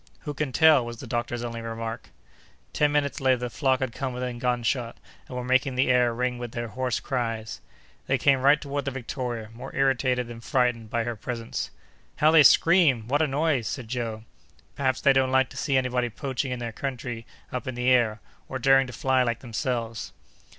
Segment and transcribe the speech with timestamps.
[0.21, 2.09] "Who can tell?" was the doctor's only remark.
[2.73, 6.39] Ten minutes later, the flock had come within gunshot, and were making the air ring
[6.39, 7.61] with their hoarse cries.
[8.07, 11.69] They came right toward the Victoria, more irritated than frightened by her presence.
[12.15, 13.07] "How they scream!
[13.07, 14.23] What a noise!" said Joe.
[14.73, 18.21] "Perhaps they don't like to see anybody poaching in their country up in the air,
[18.49, 20.13] or daring to fly like themselves!"